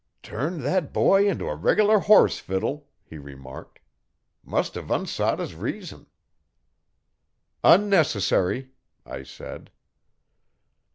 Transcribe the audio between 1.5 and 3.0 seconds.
reg'lar horse fiddle,'